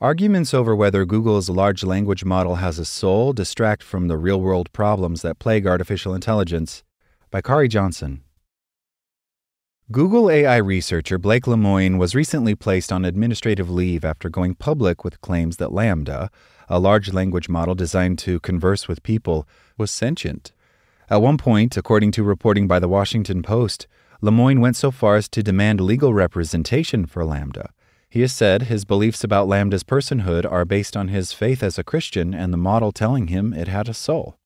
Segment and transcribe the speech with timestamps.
[0.00, 4.72] Arguments over whether Google's large language model has a soul distract from the real world
[4.72, 6.84] problems that plague artificial intelligence.
[7.32, 8.22] By Khari Johnson.
[9.90, 15.20] Google AI researcher Blake Lemoine was recently placed on administrative leave after going public with
[15.20, 16.28] claims that LaMDA,
[16.68, 20.52] a large language model designed to converse with people, was sentient.
[21.10, 23.88] At one point, according to reporting by the Washington Post,
[24.22, 27.70] Lemoine went so far as to demand legal representation for LaMDA.
[28.10, 31.84] He has said his beliefs about LaMDA's personhood are based on his faith as a
[31.84, 34.38] Christian and the model telling him it had a soul.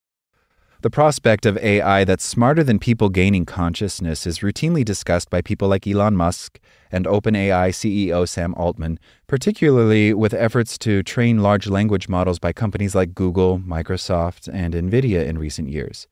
[0.80, 5.68] The prospect of AI that's smarter than people gaining consciousness is routinely discussed by people
[5.68, 6.58] like Elon Musk
[6.90, 12.96] and OpenAI CEO Sam Altman, particularly with efforts to train large language models by companies
[12.96, 16.08] like Google, Microsoft, and Nvidia in recent years.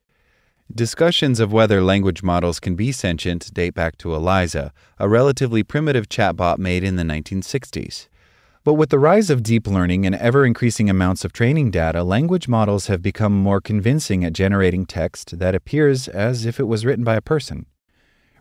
[0.75, 6.07] Discussions of whether language models can be sentient date back to Eliza, a relatively primitive
[6.07, 8.07] chatbot made in the 1960s.
[8.63, 12.47] But with the rise of deep learning and ever increasing amounts of training data, language
[12.47, 17.03] models have become more convincing at generating text that appears as if it was written
[17.03, 17.65] by a person.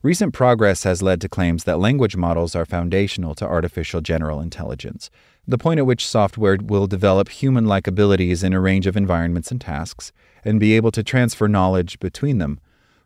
[0.02, 5.10] Recent progress has led to claims that language models are foundational to artificial general intelligence,
[5.46, 9.50] the point at which software will develop human like abilities in a range of environments
[9.50, 10.12] and tasks,
[10.44, 12.60] and be able to transfer knowledge between them.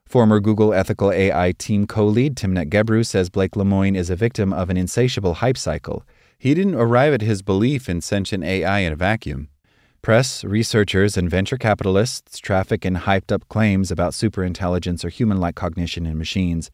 [0.07, 4.53] Former Google ethical AI team co lead Timnit Gebru says Blake Lemoine is a victim
[4.53, 6.05] of an insatiable hype cycle.
[6.39, 9.49] He didn't arrive at his belief in sentient AI in a vacuum.
[10.03, 15.55] Press, researchers, and venture capitalists traffic in hyped up claims about superintelligence or human like
[15.55, 16.71] cognition in machines.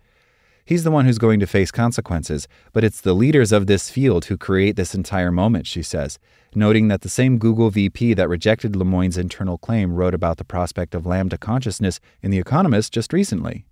[0.64, 4.26] He's the one who's going to face consequences, but it's the leaders of this field
[4.26, 6.18] who create this entire moment, she says,
[6.54, 10.94] noting that the same Google VP that rejected Lemoine's internal claim wrote about the prospect
[10.94, 13.64] of LaMDA consciousness in The Economist just recently.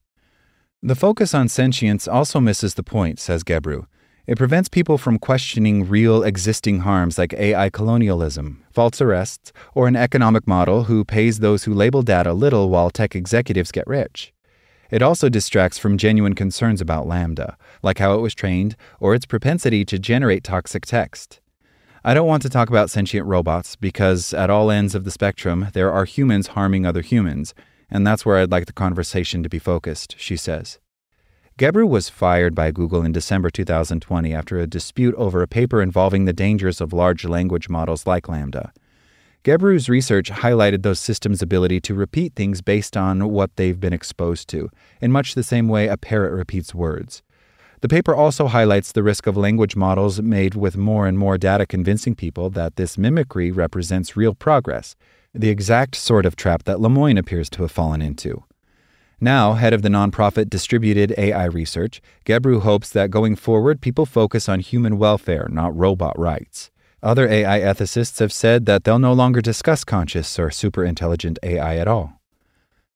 [0.82, 3.86] The focus on sentience also misses the point, says Gebru.
[4.28, 9.96] It prevents people from questioning real existing harms like AI colonialism, false arrests, or an
[9.96, 14.34] economic model who pays those who label data little while tech executives get rich.
[14.90, 19.26] It also distracts from genuine concerns about LaMDA, like how it was trained or its
[19.26, 21.40] propensity to generate toxic text.
[22.04, 25.68] I don't want to talk about sentient robots because at all ends of the spectrum,
[25.74, 27.54] there are humans harming other humans,
[27.90, 30.78] and that's where I'd like the conversation to be focused, she says.
[31.58, 36.24] Gebru was fired by Google in December 2020 after a dispute over a paper involving
[36.24, 38.70] the dangers of large language models like LaMDA.
[39.48, 44.46] Gebru's research highlighted those systems' ability to repeat things based on what they've been exposed
[44.50, 44.68] to,
[45.00, 47.22] in much the same way a parrot repeats words.
[47.80, 51.64] The paper also highlights the risk of language models made with more and more data
[51.64, 54.94] convincing people that this mimicry represents real progress,
[55.32, 58.44] the exact sort of trap that Lemoine appears to have fallen into.
[59.18, 64.46] Now, head of the nonprofit Distributed AI Research, Gebru hopes that going forward, people focus
[64.46, 66.70] on human welfare, not robot rights.
[67.02, 71.86] Other AI ethicists have said that they'll no longer discuss conscious or superintelligent AI at
[71.86, 72.14] all.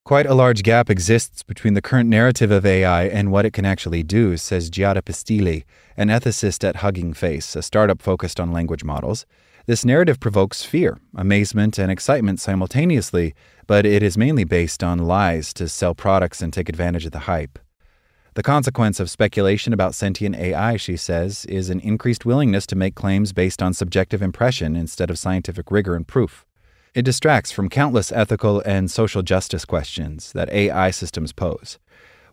[0.05, 3.65] Quite a large gap exists between the current narrative of AI and what it can
[3.65, 5.63] actually do, says Giada Pistilli,
[5.97, 9.25] an ethicist at Hugging Face, a startup focused on language models.
[9.67, 13.33] This narrative provokes fear, amazement, and excitement simultaneously,
[13.69, 17.21] but it is mainly based on lies to sell products and take advantage of the
[17.21, 17.61] hype.
[18.35, 22.95] The consequence of speculation about sentient AI, she says, is an increased willingness to make
[22.95, 26.47] claims based on subjective impression instead of scientific rigor and proof.
[26.95, 31.79] It distracts from countless ethical and social justice questions that AI systems pose.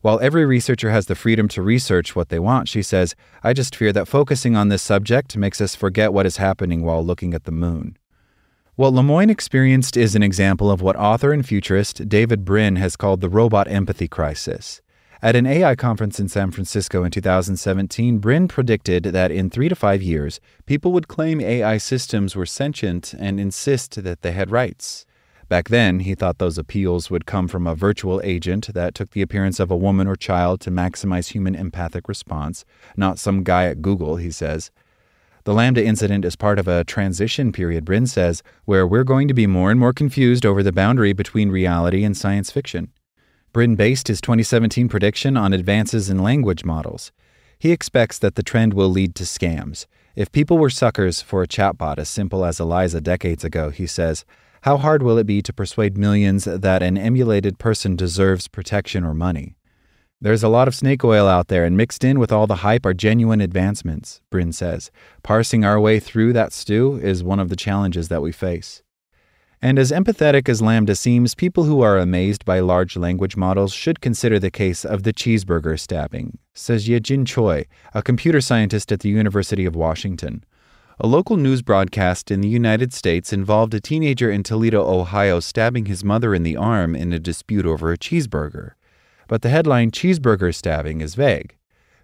[0.02, 3.14] While every researcher has the freedom to research what they want, she says,
[3.44, 7.06] I just fear that focusing on this subject makes us forget what is happening while
[7.06, 7.98] looking at the moon.
[8.78, 13.20] What Lemoine experienced is an example of what author and futurist David Brin has called
[13.20, 14.82] the robot empathy crisis.
[15.22, 19.76] At an AI conference in San Francisco in 2017, Brin predicted that in three to
[19.76, 25.06] five years, people would claim AI systems were sentient and insist that they had rights.
[25.50, 29.22] Back then, he thought those appeals would come from a virtual agent that took the
[29.22, 32.64] appearance of a woman or child to maximize human empathic response,
[32.96, 34.72] not some guy at Google, he says.
[35.44, 39.34] The LaMDA incident is part of a transition period, Brin says, where we're going to
[39.34, 42.94] be more and more confused over the boundary between reality and science fiction.
[43.52, 47.12] Brin based his 2017 prediction on advances in language models.
[47.58, 49.86] He expects that the trend will lead to scams.
[50.16, 54.26] If people were suckers for a chatbot as simple as Eliza decades ago, he says,
[54.64, 59.14] how hard will it be to persuade millions that an emulated person deserves protection or
[59.14, 59.56] money?
[60.20, 62.86] There's a lot of snake oil out there, and mixed in with all the hype
[62.86, 64.92] are genuine advancements, Brin says.
[65.24, 68.84] Parsing our way through that stew is one of the challenges that we face.
[69.62, 74.00] And as empathetic as LaMDA seems, people who are amazed by large language models should
[74.00, 79.10] consider the case of the cheeseburger stabbing, says Yejin Choi, a computer scientist at the
[79.10, 80.46] University of Washington.
[81.02, 85.88] A local news broadcast in the United States involved a teenager in Toledo, Ohio, stabbing
[85.88, 88.72] his mother in the arm in a dispute over a cheeseburger.
[89.28, 91.58] But the headline cheeseburger stabbing is vague.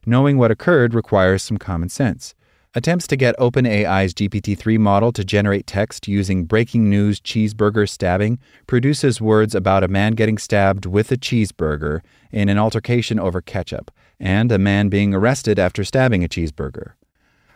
[0.06, 2.36] Knowing what occurred requires some common sense.
[2.78, 8.38] Attempts to get OpenAI's GPT 3 model to generate text using breaking news cheeseburger stabbing
[8.68, 12.02] produces words about a man getting stabbed with a cheeseburger
[12.34, 16.96] in an altercation over ketchup, and a man being arrested after stabbing a cheeseburger.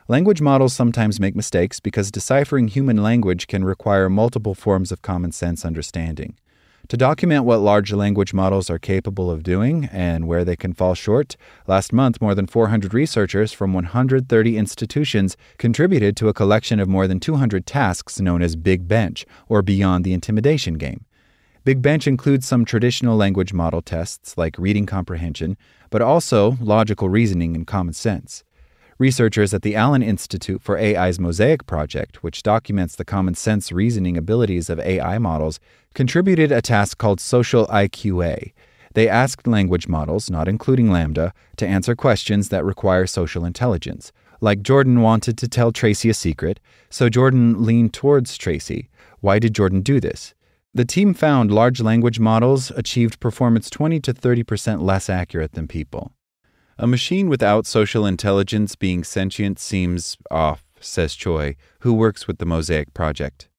[0.07, 5.33] Language models sometimes make mistakes because deciphering human language can require multiple forms of common
[5.33, 6.37] sense understanding.
[6.89, 10.95] To document what large language models are capable of doing and where they can fall
[10.95, 11.37] short,
[11.67, 17.07] last month more than 400 researchers from 130 institutions contributed to a collection of more
[17.07, 21.05] than 200 tasks known as Big Bench, or Beyond the Imitation Game.
[21.63, 25.57] Big Bench includes some traditional language model tests like reading comprehension,
[25.91, 28.43] but also logical reasoning and common sense.
[28.99, 34.17] Researchers at the Allen Institute for AI's Mosaic project, which documents the common sense reasoning
[34.17, 35.57] abilities of AI models,
[35.93, 38.51] contributed a task called Social IQA.
[38.95, 44.11] They asked language models, not including LaMDA, to answer questions that require social intelligence.
[44.41, 46.59] Like Jordan wanted to tell Tracy a secret,
[46.89, 48.89] so Jordan leaned towards Tracy.
[49.21, 50.33] Why did Jordan do this?
[50.73, 56.11] The team found large language models achieved performance 20 to 30% less accurate than people.
[56.81, 62.45] A machine without social intelligence being sentient seems off, says Choi, who works with the
[62.45, 63.49] Mosaic Project.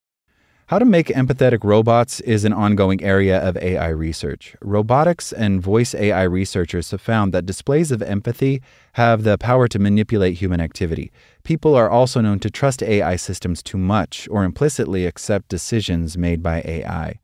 [0.68, 4.56] How to make empathetic robots is an ongoing area of AI research.
[4.62, 8.62] Robotics and voice AI researchers have found that displays of empathy
[8.94, 11.12] have the power to manipulate human activity.
[11.44, 16.42] People are also known to trust AI systems too much or implicitly accept decisions made
[16.42, 17.20] by AI.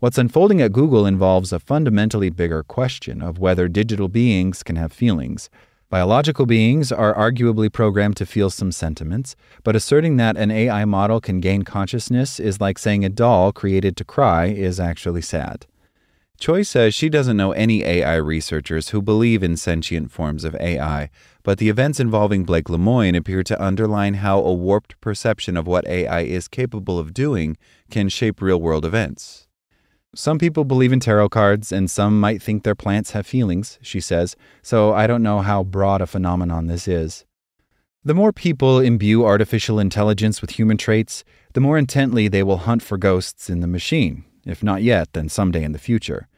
[0.00, 4.92] What's unfolding at Google involves a fundamentally bigger question of whether digital beings can have
[4.92, 5.48] feelings.
[5.88, 11.20] Biological beings are arguably programmed to feel some sentiments, but asserting that an AI model
[11.20, 15.66] can gain consciousness is like saying a doll created to cry is actually sad.
[16.40, 21.08] Choi says she doesn't know any AI researchers who believe in sentient forms of AI,
[21.44, 25.86] but the events involving Blake Lemoine appear to underline how a warped perception of what
[25.86, 27.56] AI is capable of doing
[27.88, 29.43] can shape real world events.
[30.16, 34.00] Some people believe in tarot cards, and some might think their plants have feelings, she
[34.00, 37.24] says, so I don't know how broad a phenomenon this is.
[38.04, 42.80] The more people imbue artificial intelligence with human traits, the more intently they will hunt
[42.80, 46.28] for ghosts in the machine, if not yet, then someday in the future.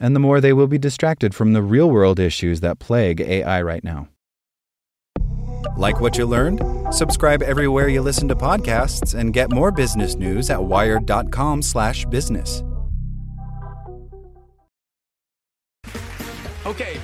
[0.00, 3.60] And the more they will be distracted from the real world issues that plague AI
[3.60, 4.08] right now.
[5.76, 6.62] Like what you learned?
[6.90, 12.62] Subscribe everywhere you listen to podcasts and get more business news at wired.com/business.